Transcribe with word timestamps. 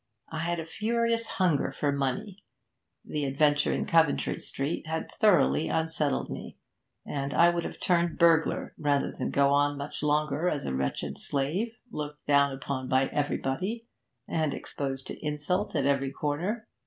I 0.31 0.39
had 0.39 0.59
a 0.59 0.65
furious 0.65 1.27
hunger 1.37 1.71
for 1.71 1.91
money; 1.91 2.39
the 3.05 3.23
adventure 3.23 3.71
in 3.71 3.85
Coventry 3.85 4.39
Street 4.39 4.87
had 4.87 5.11
thoroughly 5.11 5.67
unsettled 5.67 6.27
me, 6.27 6.57
and 7.05 7.35
I 7.35 7.51
would 7.51 7.63
have 7.65 7.79
turned 7.79 8.17
burglar 8.17 8.73
rather 8.79 9.11
than 9.15 9.29
go 9.29 9.51
on 9.51 9.77
much 9.77 10.01
longer 10.01 10.49
as 10.49 10.65
a 10.65 10.73
wretched 10.73 11.19
slave, 11.19 11.75
looked 11.91 12.25
down 12.25 12.51
upon 12.51 12.89
by 12.89 13.09
everybody, 13.09 13.85
and 14.27 14.55
exposed 14.55 15.05
to 15.05 15.23
insult 15.23 15.75
at 15.75 15.85
every 15.85 16.11
corner. 16.11 16.67